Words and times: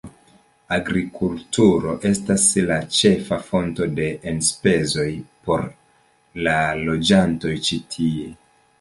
Agrikulturo 0.77 1.91
estas 2.11 2.47
la 2.71 2.79
ĉefa 3.01 3.39
fonto 3.51 3.89
de 4.01 4.09
enspezoj 4.35 5.07
por 5.47 5.67
la 6.49 6.59
loĝantoj 6.85 7.57
ĉi 7.71 7.85
tie. 7.97 8.31